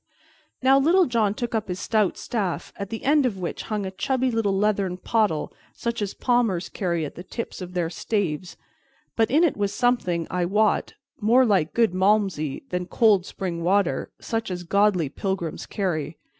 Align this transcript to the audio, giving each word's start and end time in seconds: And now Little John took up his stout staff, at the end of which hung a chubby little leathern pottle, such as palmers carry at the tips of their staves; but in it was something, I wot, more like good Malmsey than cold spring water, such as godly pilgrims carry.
And 0.59 0.65
now 0.65 0.79
Little 0.79 1.05
John 1.05 1.35
took 1.35 1.53
up 1.53 1.67
his 1.67 1.79
stout 1.79 2.17
staff, 2.17 2.73
at 2.75 2.89
the 2.89 3.03
end 3.03 3.23
of 3.27 3.37
which 3.37 3.61
hung 3.69 3.85
a 3.85 3.91
chubby 3.91 4.31
little 4.31 4.57
leathern 4.57 4.97
pottle, 4.97 5.53
such 5.75 6.01
as 6.01 6.15
palmers 6.15 6.69
carry 6.69 7.05
at 7.05 7.13
the 7.13 7.21
tips 7.23 7.61
of 7.61 7.75
their 7.75 7.87
staves; 7.91 8.57
but 9.15 9.29
in 9.29 9.43
it 9.43 9.55
was 9.55 9.71
something, 9.75 10.25
I 10.31 10.43
wot, 10.45 10.95
more 11.19 11.45
like 11.45 11.75
good 11.75 11.93
Malmsey 11.93 12.63
than 12.69 12.87
cold 12.87 13.27
spring 13.27 13.63
water, 13.63 14.09
such 14.19 14.49
as 14.49 14.63
godly 14.63 15.07
pilgrims 15.07 15.67
carry. 15.67 16.17